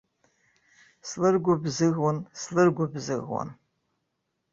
[1.07, 3.49] Слыргәыбзыӷуан, слыргәыбзыӷуан.